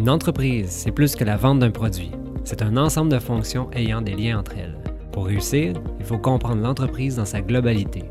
[0.00, 2.10] Une entreprise, c'est plus que la vente d'un produit.
[2.44, 4.78] C'est un ensemble de fonctions ayant des liens entre elles.
[5.12, 8.04] Pour réussir, il faut comprendre l'entreprise dans sa globalité.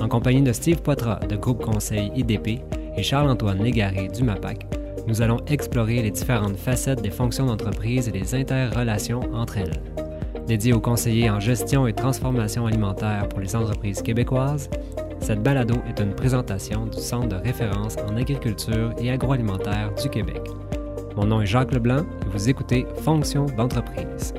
[0.00, 2.62] En compagnie de Steve Poitras de Groupe Conseil IDP
[2.96, 4.66] et Charles-Antoine Légaré du MAPAC,
[5.06, 9.80] nous allons explorer les différentes facettes des fonctions d'entreprise et les interrelations entre elles.
[10.48, 14.68] Dédié aux conseillers en gestion et transformation alimentaire pour les entreprises québécoises,
[15.26, 20.40] cette balado est une présentation du Centre de référence en agriculture et agroalimentaire du Québec.
[21.16, 24.32] Mon nom est Jacques Leblanc et vous écoutez Fonction d'entreprise.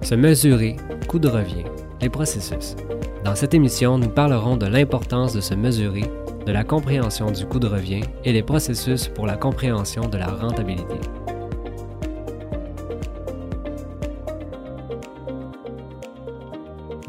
[0.00, 0.76] Se mesurer,
[1.08, 1.64] coût de revient,
[2.00, 2.74] les processus.
[3.22, 6.10] Dans cette émission, nous parlerons de l'importance de se mesurer,
[6.46, 10.28] de la compréhension du coût de revient et les processus pour la compréhension de la
[10.28, 10.96] rentabilité.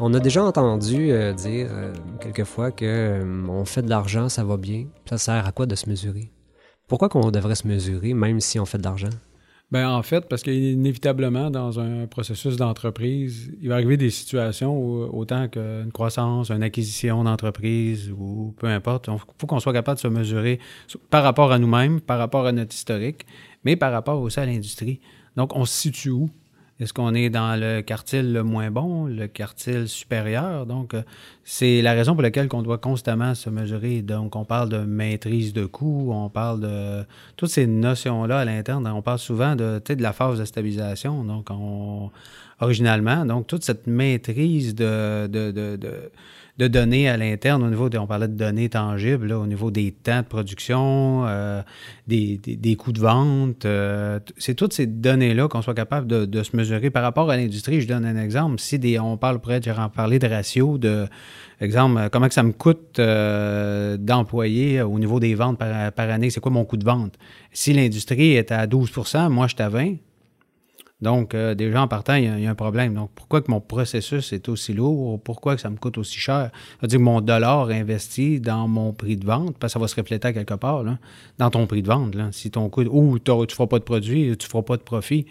[0.00, 4.44] On a déjà entendu euh, dire euh, quelquefois que euh, on fait de l'argent, ça
[4.44, 4.86] va bien.
[5.06, 6.30] Ça sert à quoi de se mesurer?
[6.86, 9.10] Pourquoi qu'on devrait se mesurer même si on fait de l'argent?
[9.72, 15.02] Ben en fait, parce qu'inévitablement, dans un processus d'entreprise, il va arriver des situations où,
[15.02, 20.02] autant qu'une croissance, une acquisition d'entreprise ou peu importe, il faut qu'on soit capable de
[20.02, 20.60] se mesurer
[21.10, 23.26] par rapport à nous-mêmes, par rapport à notre historique,
[23.64, 25.00] mais par rapport aussi à l'industrie.
[25.36, 26.30] Donc, on se situe où?
[26.80, 30.64] Est-ce qu'on est dans le quartile le moins bon, le quartile supérieur?
[30.64, 31.02] Donc, euh,
[31.42, 34.02] c'est la raison pour laquelle on doit constamment se mesurer.
[34.02, 37.04] Donc, on parle de maîtrise de coûts, on parle de
[37.36, 38.86] toutes ces notions-là à l'interne.
[38.86, 41.24] On parle souvent de, de la phase de stabilisation.
[41.24, 42.10] Donc, on,
[42.60, 46.10] originalement, donc toute cette maîtrise de, de, de
[46.58, 49.92] de données à l'interne au niveau, de, on parlait de données tangibles, au niveau des
[49.92, 51.62] temps de production, euh,
[52.08, 53.64] des, des, coûts de vente.
[53.64, 57.36] Euh, c'est toutes ces données-là qu'on soit capable de, de, se mesurer par rapport à
[57.36, 57.80] l'industrie.
[57.80, 58.58] Je donne un exemple.
[58.58, 61.06] Si des, on parle, pourrait en parler de ratio, de
[61.60, 66.30] exemple, euh, comment que ça me coûte d'employer au niveau des ventes par, par année,
[66.30, 67.14] c'est quoi mon coût de vente?
[67.52, 69.94] Si l'industrie est à 12% moi, je suis à 20
[71.00, 72.94] donc, euh, déjà en partant, il y, a, un problème.
[72.94, 75.20] Donc, pourquoi que mon processus est aussi lourd?
[75.22, 76.50] Pourquoi que ça me coûte aussi cher?
[76.52, 79.78] Ça veut dire que mon dollar investi dans mon prix de vente, parce que ça
[79.78, 80.84] va se refléter quelque part,
[81.38, 82.16] dans ton prix de vente.
[82.16, 82.30] Là.
[82.32, 84.82] Si ton coût, ou tu ne feras pas de produit, tu ne feras pas de
[84.82, 85.26] profit.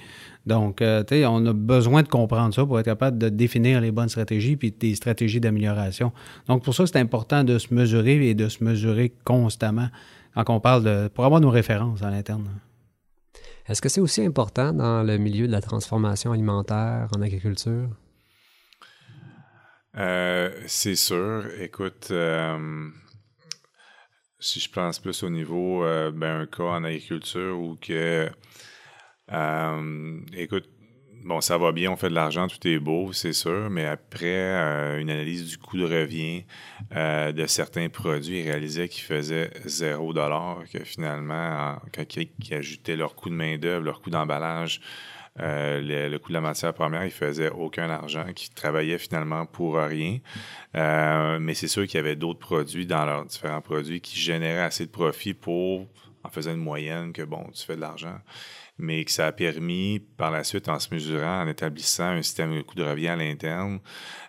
[0.45, 3.81] Donc, euh, tu sais, on a besoin de comprendre ça pour être capable de définir
[3.81, 6.13] les bonnes stratégies puis des stratégies d'amélioration.
[6.47, 9.89] Donc, pour ça, c'est important de se mesurer et de se mesurer constamment
[10.33, 11.09] quand on parle de.
[11.09, 12.47] pour avoir nos références à l'interne.
[13.67, 17.89] Est-ce que c'est aussi important dans le milieu de la transformation alimentaire en agriculture?
[19.97, 21.47] Euh, c'est sûr.
[21.59, 22.87] Écoute, euh,
[24.39, 28.29] si je pense plus au niveau, euh, ben, un cas en agriculture où que,
[30.33, 30.69] écoute,
[31.27, 34.25] bon, ça va bien, on fait de l'argent, tout est beau, c'est sûr, mais après
[34.25, 36.45] euh, une analyse du coût de revient
[36.95, 42.95] euh, de certains produits, ils réalisaient qu'ils faisaient zéro dollar, que finalement, quand ils, ajoutaient
[42.95, 44.79] leur coût de main-d'œuvre, leur coût d'emballage,
[45.39, 49.75] euh, le, coût de la matière première, ils faisaient aucun argent, qu'ils travaillaient finalement pour
[49.75, 50.19] rien.
[50.73, 54.85] mais c'est sûr qu'il y avait d'autres produits dans leurs différents produits qui généraient assez
[54.85, 55.87] de profit pour,
[56.23, 58.17] en faisant une moyenne, que bon, tu fais de l'argent
[58.79, 62.55] mais que ça a permis par la suite, en se mesurant, en établissant un système
[62.55, 63.79] de coût de revient à l'interne,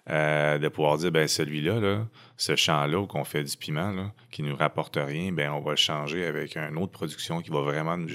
[0.09, 4.43] euh, de pouvoir dire, ben celui-là, là, ce champ-là où qu'on fait du piment, qui
[4.43, 7.99] nous rapporte rien, ben on va le changer avec une autre production qui va vraiment
[7.99, 8.09] nous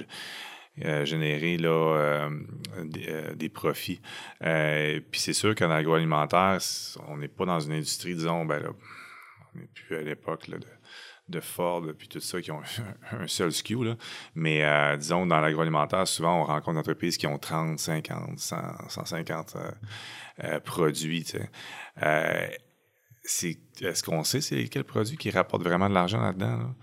[0.83, 2.29] euh, générer là, euh,
[3.35, 4.01] des, profits.
[4.39, 6.57] puis c'est sûr qu'en agroalimentaire,
[7.07, 8.69] on n'est pas dans une industrie, disons, ben là,
[9.53, 10.57] on n'est plus à l'époque de
[11.29, 12.61] de Ford puis tout ça qui ont
[13.11, 13.83] un seul SKU.
[13.83, 13.95] Là.
[14.35, 18.57] Mais euh, disons, dans l'agroalimentaire, souvent, on rencontre des entreprises qui ont 30, 50, 100,
[18.89, 19.57] 150
[20.63, 21.25] produits.
[22.01, 22.47] Euh,
[23.23, 26.75] est-ce qu'on sait c'est quel produit qui rapporte vraiment de l'argent là-dedans?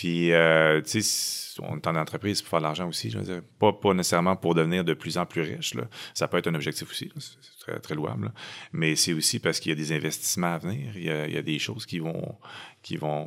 [0.00, 3.10] Puis, euh, tu sais, on est en entreprise pour faire de l'argent aussi.
[3.10, 5.74] Je veux dire, pas, pas nécessairement pour devenir de plus en plus riche.
[5.74, 5.84] Là.
[6.14, 7.12] Ça peut être un objectif aussi.
[7.18, 8.32] C'est très, très louable.
[8.72, 10.96] Mais c'est aussi parce qu'il y a des investissements à venir.
[10.96, 12.38] Il y a, il y a des choses qui vont,
[12.82, 13.26] qui vont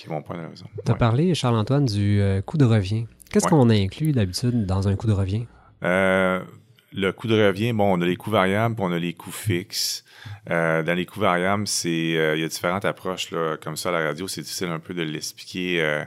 [0.00, 0.64] qui vont pas raison.
[0.84, 3.06] Tu as parlé, Charles-Antoine, du euh, coût de revient.
[3.30, 5.46] Qu'est-ce qu'on inclut d'habitude dans un coût de revient?
[5.84, 6.40] Euh,
[6.92, 9.30] le coût de revient, bon, on a les coûts variables, puis on a les coûts
[9.30, 10.04] fixes.
[10.50, 13.92] Euh, dans les coûts variables, c'est il y a différentes approches là, comme ça à
[13.92, 16.04] la radio, c'est difficile un peu de l'expliquer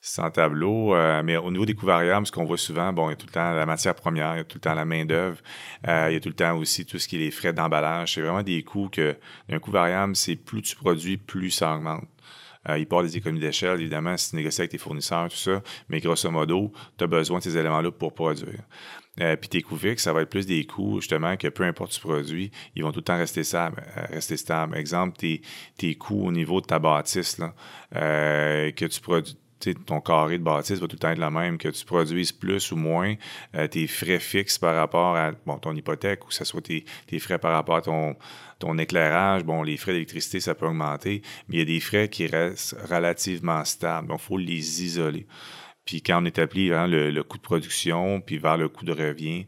[0.00, 0.94] sans tableau.
[1.22, 3.26] mais au niveau des coûts variables, ce qu'on voit souvent, bon, il y a tout
[3.26, 5.38] le temps la matière première, il y a tout le temps la main d'œuvre,
[5.86, 8.14] il y a tout le temps aussi tout ce qui est les frais d'emballage.
[8.14, 9.16] C'est vraiment des coûts que
[9.48, 12.08] un coût variable, c'est plus tu produis, plus ça augmente.
[12.68, 15.62] Euh, il part des économies d'échelle, évidemment, si tu négocies avec tes fournisseurs, tout ça,
[15.88, 18.62] mais grosso modo, tu as besoin de ces éléments-là pour produire.
[19.20, 21.92] Euh, puis tes coûts fixes, ça va être plus des coûts, justement, que peu importe
[21.92, 23.82] tu produis, ils vont tout le temps rester stables.
[23.96, 24.36] Euh, rester.
[24.74, 25.42] Exemple, tes,
[25.76, 27.52] tes coûts au niveau de ta bâtisse, là,
[27.92, 29.36] que tu produis
[29.70, 32.72] ton carré de bâtisse va tout le temps être le même, que tu produises plus
[32.72, 33.14] ou moins,
[33.70, 37.18] tes frais fixes par rapport à bon, ton hypothèque ou que ce soit tes, tes,
[37.18, 38.16] frais par rapport à ton,
[38.58, 42.08] ton éclairage, bon, les frais d'électricité, ça peut augmenter, mais il y a des frais
[42.08, 44.08] qui restent relativement stables.
[44.08, 45.26] Donc, il faut les isoler.
[45.84, 49.46] Puis quand on établit le, coût de production, puis vers le coût de revient,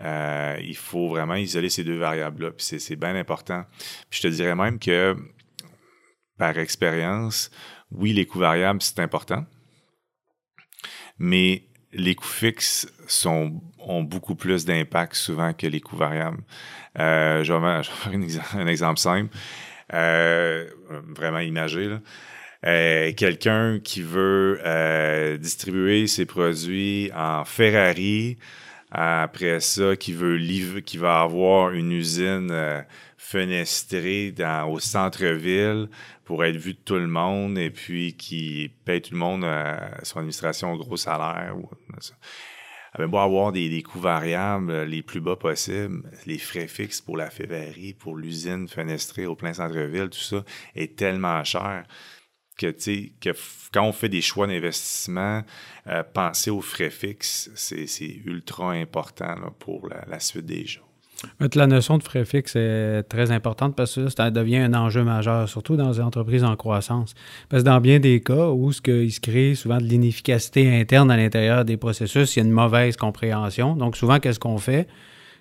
[0.00, 2.50] euh, il faut vraiment isoler ces deux variables-là.
[2.50, 3.64] Puis c'est bien important.
[4.10, 5.16] Puis je te dirais même que,
[6.38, 7.50] par expérience,
[7.92, 9.46] oui, les coûts variables, c'est important,
[11.18, 12.86] mais les coûts fixes
[13.24, 16.42] ont beaucoup plus d'impact souvent que les coûts variables.
[16.98, 17.82] Euh, je, vais,
[18.40, 19.34] faire un exemple simple,
[19.92, 20.66] euh,
[21.16, 21.90] vraiment imagé.
[22.64, 28.38] Euh, quelqu'un qui veut distribuer ses produits en Ferrari,
[28.90, 32.84] après ça, qui veut livrer, qui va avoir une usine
[33.16, 35.88] euh, fenestrée dans, au centre-ville
[36.24, 39.46] pour être vu de tout le monde et puis qui paye tout le monde
[40.02, 41.54] son administration au gros salaire.
[41.56, 41.68] Ou,
[43.18, 48.16] avoir des, coûts variables les plus bas possibles, les frais fixes pour la Ferrari, pour
[48.16, 51.84] l'usine fenestrée au plein centre-ville, tout ça est tellement cher
[52.56, 52.70] que,
[53.20, 53.36] que
[53.72, 55.42] quand on fait des choix d'investissement,
[55.86, 60.85] euh, penser aux frais fixes, c'est ultra important pour la, suite des choses.
[61.54, 65.48] La notion de frais fixes est très importante parce que ça devient un enjeu majeur,
[65.48, 67.14] surtout dans les entreprises en croissance.
[67.48, 71.10] Parce que dans bien des cas où ce il se crée souvent de l'inefficacité interne
[71.10, 73.76] à l'intérieur des processus, il y a une mauvaise compréhension.
[73.76, 74.86] Donc souvent, qu'est-ce qu'on fait?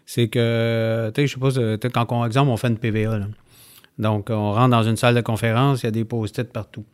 [0.05, 1.59] C'est que, tu sais, je suppose,
[1.93, 3.19] quand on, exemple, on fait une PVA.
[3.97, 6.85] Donc, on rentre dans une salle de conférence, il y a des post-it partout.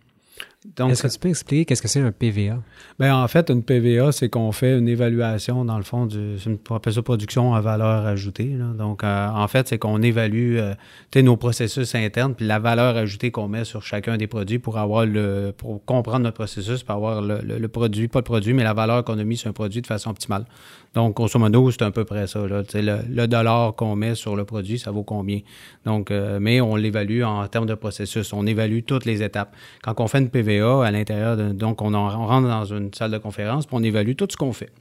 [0.64, 2.62] Est-ce que tu peux expliquer qu'est-ce que c'est un PVA?
[3.00, 6.36] Bien, en fait, une PVA, c'est qu'on fait une évaluation, dans le fond, du,
[6.70, 8.56] appelle ça production à valeur ajoutée.
[8.78, 10.76] Donc, euh, en fait, c'est qu'on évalue euh,
[11.16, 15.08] nos processus internes, puis la valeur ajoutée qu'on met sur chacun des produits pour avoir
[15.08, 19.04] le pour comprendre notre processus, pour avoir le, produit, pas le produit, mais la valeur
[19.04, 20.46] qu'on a mis sur un produit de façon optimale.
[20.94, 22.46] Donc, grosso modo, c'est à peu près ça.
[22.46, 22.62] Là.
[22.74, 25.40] Le, le, dollar qu'on met sur le produit, ça vaut combien?
[25.86, 28.32] Donc, euh, mais on l'évalue en termes de processus.
[28.34, 29.56] On évalue toutes les étapes.
[29.82, 31.38] Quand on fait une PVA, à l'intérieur.
[31.38, 34.72] Donc, on, rentre dans une salle de conférence, puis on évalue tout ce qu'on fait.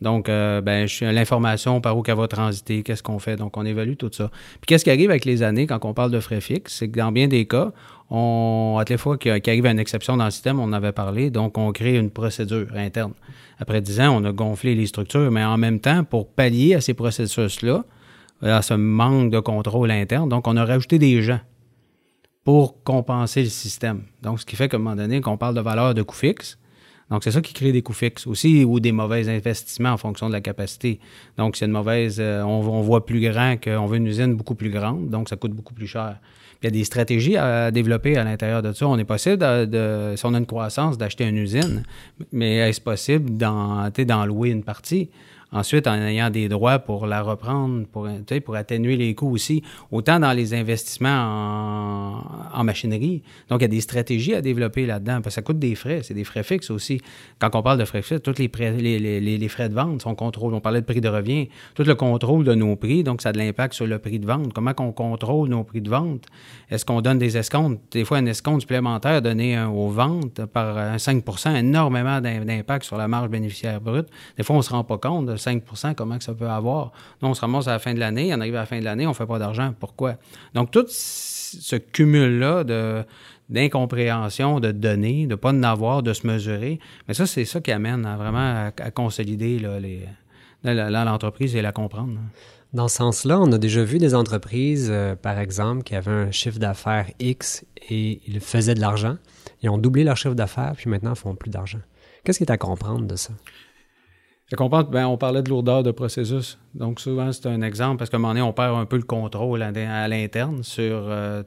[0.00, 3.36] Donc, euh, ben, l'information par où qu'elle va transiter, qu'est-ce qu'on fait.
[3.36, 4.30] Donc, on évalue tout ça.
[4.60, 6.74] Puis, qu'est-ce qui arrive avec les années quand on parle de frais fixes?
[6.74, 7.72] C'est que dans bien des cas,
[8.10, 11.30] on, à les fois qu'il arrive une exception dans le système, on en avait parlé,
[11.30, 13.14] donc on crée une procédure interne.
[13.58, 16.80] Après 10 ans, on a gonflé les structures, mais en même temps, pour pallier à
[16.80, 17.84] ces processus-là,
[18.42, 21.40] à ce manque de contrôle interne, donc on a rajouté des gens
[22.46, 24.04] pour compenser le système.
[24.22, 26.58] Donc, ce qui fait qu'à un moment donné, qu'on parle de valeur de coût fixe,
[27.10, 30.28] donc c'est ça qui crée des coûts fixes aussi ou des mauvais investissements en fonction
[30.28, 31.00] de la capacité.
[31.36, 34.70] Donc, c'est une mauvaise, euh, on, voit plus grand qu'on veut une usine beaucoup plus
[34.70, 36.20] grande, donc ça coûte beaucoup plus cher.
[36.62, 38.86] il y a des stratégies à développer à l'intérieur de ça.
[38.86, 41.82] On est possible, de, si on a une croissance, d'acheter une usine,
[42.30, 45.10] mais est-ce possible d'en louer une partie?
[45.52, 48.08] Ensuite, en ayant des droits pour la reprendre, pour,
[48.44, 49.62] pour atténuer les coûts aussi,
[49.92, 52.20] autant dans les investissements
[52.52, 53.22] en, machinerie.
[53.48, 56.00] Donc, il y a des stratégies à développer là-dedans, parce que ça coûte des frais,
[56.02, 57.00] c'est des frais fixes aussi.
[57.38, 60.56] Quand on parle de frais fixes, tous les, frais de vente sont contrôlés.
[60.56, 63.32] On parlait de prix de revient, tout le contrôle de nos prix, donc ça a
[63.32, 64.52] de l'impact sur le prix de vente.
[64.52, 66.24] Comment qu'on contrôle nos prix de vente?
[66.70, 67.80] Est-ce qu'on donne des escomptes?
[67.92, 73.06] Des fois, un escompte supplémentaire donné aux ventes par un 5% énormément d'impact sur la
[73.06, 74.08] marge bénéficiaire brute.
[74.36, 76.92] Des fois, on ne se rend pas compte 5 comment que ça peut avoir?
[77.22, 78.84] Non, on se ramasse à la fin de l'année, on arrive à la fin de
[78.84, 79.74] l'année, on ne fait pas d'argent.
[79.78, 80.16] Pourquoi?
[80.54, 83.04] Donc, tout ce cumul-là de
[83.48, 86.80] d'incompréhension de données, de ne pas en avoir, de se mesurer.
[87.06, 89.60] Mais ça, c'est ça qui amène vraiment à, consolider
[90.64, 92.18] l'entreprise et la comprendre.
[92.72, 96.30] Dans ce sens-là, on a déjà vu des entreprises, euh, par exemple, qui avaient un
[96.32, 99.16] chiffre d'affaires X et ils faisaient de l'argent.
[99.62, 101.78] Ils ont doublé leur chiffre d'affaires, puis maintenant, ils font plus d'argent.
[102.24, 103.32] Qu'est-ce qui est à comprendre de ça?
[104.52, 106.56] Ben, on parlait de lourdeur de processus.
[106.74, 109.02] Donc, souvent, c'est un exemple parce qu'à un moment donné, on perd un peu le
[109.02, 111.42] contrôle à, l'interne sur euh,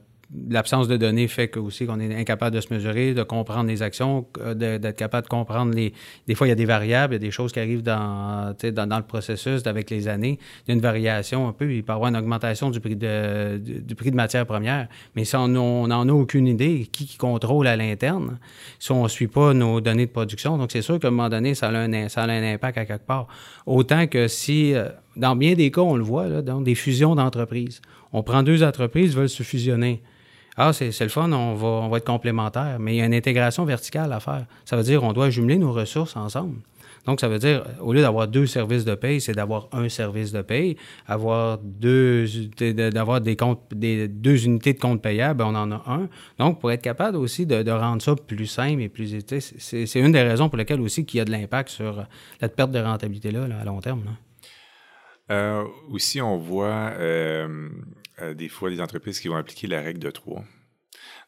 [0.48, 3.82] l'absence de données fait que aussi qu'on est incapable de se mesurer, de comprendre les
[3.82, 5.92] actions, d'être capable de comprendre les.
[6.28, 8.54] Des fois, il y a des variables, il y a des choses qui arrivent dans,
[8.72, 10.38] dans, le processus avec les années.
[10.66, 11.72] Il y a une variation un peu.
[11.72, 14.88] Il peut y avoir une augmentation du prix de, matière première.
[15.16, 18.38] Mais si on n'en a aucune idée, qui, contrôle à l'interne,
[18.78, 21.28] si on ne suit pas nos données de production, donc c'est sûr qu'à un moment
[21.28, 23.26] donné, ça a, un, impact à quelque part.
[23.66, 27.80] Autant que si, euh, dans bien des cas, on le voit, des fusions d'entreprises.
[28.12, 30.02] On prend deux entreprises, veulent se fusionner
[30.62, 33.14] ah, c'est le fun, on va, on va être complémentaires, mais il y a une
[33.14, 34.44] intégration verticale à faire.
[34.66, 36.56] Ça veut dire qu'on doit jumeler nos ressources ensemble.
[37.06, 40.32] Donc, ça veut dire, au lieu d'avoir deux services de paye, c'est d'avoir un service
[40.32, 40.76] de paye.
[41.06, 42.26] Avoir deux,
[42.92, 46.08] d'avoir des comptes, des, deux unités de compte payables, on en a un.
[46.38, 49.16] Donc, pour être capable aussi de, rendre ça plus simple et plus,
[49.58, 52.04] c'est une des raisons pour lesquelles aussi qu'il y a de l'impact sur
[52.40, 54.02] la perte de rentabilité-là, à long terme.
[55.30, 57.70] Euh, aussi, on voit euh,
[58.20, 60.44] euh, des fois des entreprises qui vont appliquer la règle de trois.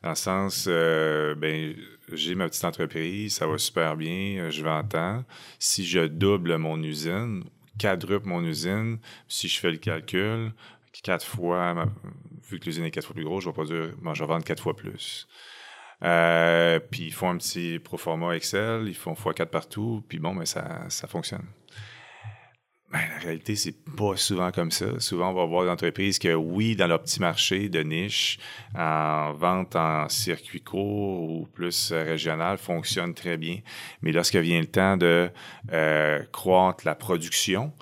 [0.03, 1.75] Dans le sens, euh, ben,
[2.13, 5.25] j'ai ma petite entreprise, ça va super bien, je vends tant.
[5.59, 7.45] Si je double mon usine,
[7.79, 10.53] quadruple mon usine, si je fais le calcul,
[11.03, 11.87] quatre fois,
[12.51, 14.63] vu que l'usine est quatre fois plus grosse, je vais produire, je vais vendre quatre
[14.63, 15.29] fois plus.
[16.03, 20.45] Euh, puis ils font un petit proforma Excel, ils font x4 partout, puis bon, ben,
[20.45, 21.47] ça, ça fonctionne.
[22.93, 25.01] Ben, la réalité, c'est pas souvent comme ça.
[25.01, 28.39] Souvent, on va voir des que, oui, dans leur petit marché de niche,
[28.77, 33.61] en vente en circuit court ou plus régional, fonctionne très bien.
[34.03, 35.31] Mais lorsque vient le temps de
[35.73, 37.73] euh, croître la production,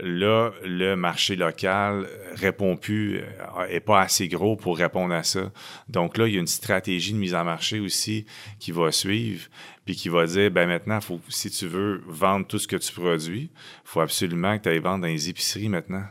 [0.00, 5.52] Là, le marché local répond plus, euh, est pas assez gros pour répondre à ça.
[5.86, 8.24] Donc là, il y a une stratégie de mise en marché aussi
[8.58, 9.48] qui va suivre,
[9.84, 12.90] puis qui va dire, ben maintenant, faut, si tu veux vendre tout ce que tu
[12.90, 13.50] produis,
[13.84, 16.04] faut absolument que tu ailles vendre dans les épiceries maintenant.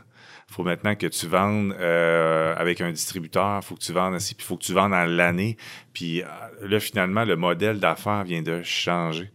[0.46, 4.46] faut maintenant que tu vendes euh, avec un distributeur, faut que tu vendes aussi, puis
[4.46, 5.56] faut que tu vendes dans l'année.
[5.92, 6.26] Puis euh,
[6.62, 9.32] là, finalement, le modèle d'affaires vient de changer.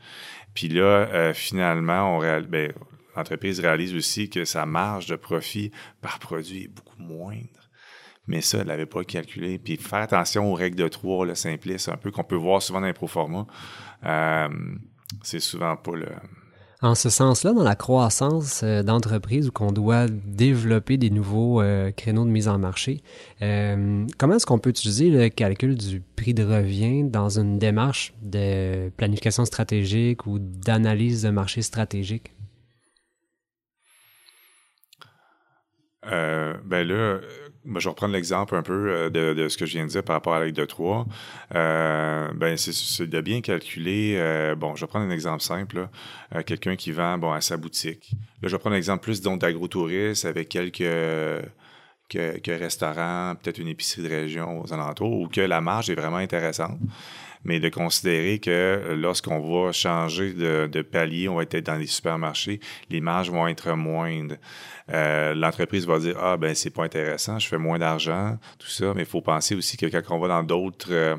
[0.54, 2.74] Puis là, finalement, on réalise, ben,
[3.18, 5.72] l'entreprise réalise aussi que sa marge de profit
[6.02, 7.70] par produit est beaucoup moindre.
[8.28, 9.58] Mais ça, elle n'avait pas calculé.
[9.58, 12.82] Puis faire attention aux règles de trois, le simpliste, un peu qu'on peut voir souvent
[12.82, 13.48] dans les proformas,
[14.06, 14.50] euh,
[15.24, 16.08] c'est souvent pas le.
[16.84, 21.90] En ce sens-là, dans la croissance euh, d'entreprise où qu'on doit développer des nouveaux euh,
[21.92, 23.02] créneaux de mise en marché,
[23.40, 28.90] comment est-ce qu'on peut utiliser le calcul du prix de revient dans une démarche de
[28.90, 32.34] planification stratégique ou d'analyse de marché stratégique?
[36.12, 37.22] Euh, ben là, euh,
[37.66, 40.16] je vais reprendre l'exemple un peu euh, de, ce que je viens de dire par
[40.16, 41.06] rapport à l'aide de 3.
[41.52, 44.54] ben, c'est de bien calculer.
[44.58, 45.88] bon, je vais prendre un exemple simple.
[46.46, 48.12] Quelqu'un qui vend bon, à sa boutique.
[48.42, 50.84] Là, je vais prendre un exemple plus d'agrotourisme avec quelques,
[52.08, 56.18] quelques restaurants, peut-être une épicerie de région aux alentours, où que la marge est vraiment
[56.18, 56.80] intéressante
[57.48, 62.60] mais de considérer que lorsqu'on va changer de, palier, on va être dans les supermarchés,
[62.90, 64.36] les marges vont être moindres.
[64.92, 68.94] Euh, l'entreprise va dire Ah, ben, c'est pas intéressant, je fais moins d'argent, tout ça,
[68.94, 70.90] mais il faut penser aussi que quand on va dans d'autres.
[70.92, 71.16] Euh,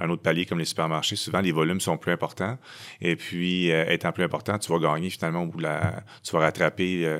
[0.00, 2.56] un autre palier comme les supermarchés, souvent les volumes sont plus importants.
[3.00, 5.68] Et puis, euh, étant plus important, tu vas gagner finalement au bout de.
[6.22, 7.18] Tu vas rattraper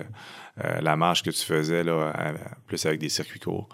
[0.80, 2.12] la marge que tu faisais là,
[2.66, 3.68] plus avec des circuits courts.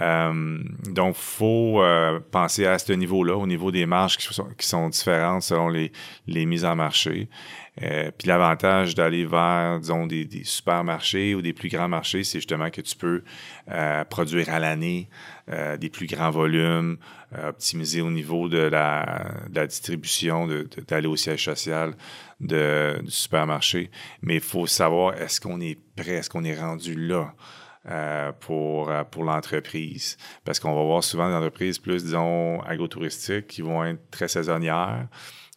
[0.00, 0.58] Euh,
[0.88, 4.66] donc, il faut euh, penser à ce niveau-là, au niveau des marges qui sont, qui
[4.66, 5.92] sont différentes selon les,
[6.26, 7.28] les mises en marché.
[7.82, 12.70] Euh, puis l'avantage d'aller vers, disons, des, supermarchés ou des plus grands marchés, c'est justement
[12.70, 13.22] que tu peux
[13.70, 15.08] euh, produire à l'année
[15.78, 16.96] des plus grands volumes,
[17.46, 19.26] optimiser au niveau de la,
[19.66, 20.48] distribution,
[20.88, 21.94] d'aller au siège social
[22.40, 22.56] du
[23.08, 23.90] supermarché.
[24.22, 27.34] Mais il faut savoir, est-ce qu'on est prêt, est-ce qu'on est rendu là?
[27.90, 30.16] Euh, pour, euh, pour l'entreprise.
[30.44, 35.08] Parce qu'on va voir souvent des entreprises plus, disons, agrotouristiques qui vont être très saisonnières,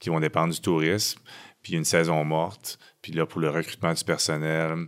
[0.01, 1.19] qui vont dépendre du tourisme,
[1.61, 2.79] puis une saison morte.
[3.03, 4.87] Puis là, pour le recrutement du personnel,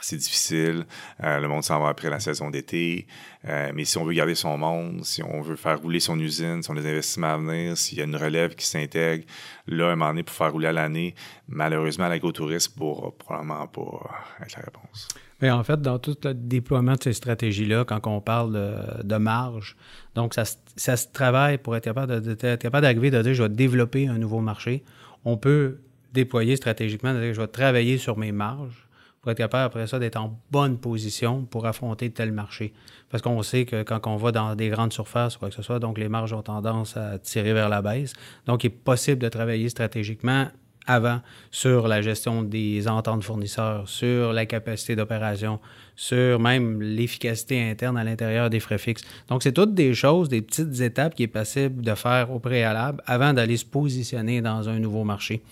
[0.00, 0.86] c'est difficile.
[1.24, 3.08] Euh, le monde s'en va après la saison d'été.
[3.42, 6.70] mais si on veut garder son monde, si on veut faire rouler son usine, si
[6.70, 9.24] on a des investissements à venir, s'il y a une relève qui s'intègre,
[9.66, 11.16] là, un moment donné, pour faire rouler à l'année,
[11.48, 14.08] malheureusement, l'agotourisme ne pourra probablement pas
[14.40, 15.08] être la réponse.
[15.40, 18.52] Mais en fait, dans tout le déploiement de ces stratégies-là, quand on parle
[19.04, 19.76] de, marge,
[20.14, 20.44] donc ça,
[20.96, 24.40] se travaille pour être capable, de, capable d'arriver de dire je vais développer un nouveau
[24.40, 24.82] marché.
[25.24, 25.78] On peut
[26.12, 28.88] déployer stratégiquement, de dire je vais travailler sur mes marges
[29.20, 32.72] pour être capable après ça d'être en bonne position pour affronter tel marché.
[33.10, 35.62] Parce qu'on sait que quand on va dans des grandes surfaces ou quoi que ce
[35.62, 38.12] soit, donc les marges ont tendance à tirer vers la baisse.
[38.46, 40.48] Donc, il est possible de travailler stratégiquement
[40.88, 45.60] avant sur la gestion des ententes fournisseurs, sur la capacité d'opération,
[45.94, 49.02] sur même l'efficacité interne à l'intérieur des frais fixes.
[49.28, 53.02] Donc, c'est toutes des choses, des petites étapes qui est possible de faire au préalable
[53.06, 55.42] avant d'aller se positionner dans un nouveau marché.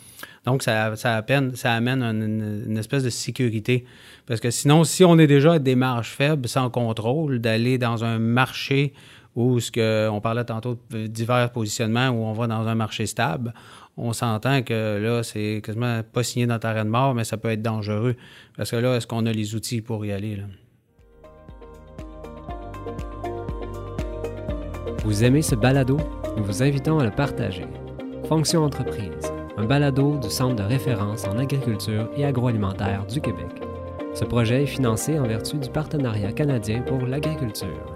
[0.47, 1.23] Donc, ça, ça,
[1.65, 3.85] amène une, espèce de sécurité.
[4.27, 8.05] Parce que sinon, si on est déjà à des marges faibles, sans contrôle, d'aller dans
[8.05, 8.95] un marché
[9.35, 13.05] où ce que on parlait tantôt de divers positionnements où on va dans un marché
[13.05, 13.53] stable,
[13.97, 17.51] on s'entend que là, c'est quasiment pas signé dans ta de mort, mais ça peut
[17.51, 18.17] être dangereux.
[18.57, 20.43] Parce que là, est-ce qu'on a les outils pour y aller?
[25.05, 25.99] Vous aimez ce balado?
[26.37, 27.67] Nous vous invitons à le partager.
[28.29, 33.63] Fonction Entreprise, un balado du Centre de référence en agriculture et agroalimentaire du Québec.
[34.15, 37.96] Ce projet est financé en vertu du Partenariat canadien pour l'agriculture.